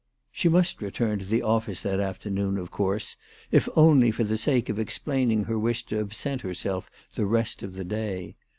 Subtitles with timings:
[0.31, 3.17] She must return to the office that afternoon, of course,
[3.51, 7.73] if only for the sake of explaining her wish to absent herself the rest of
[7.75, 8.35] the day.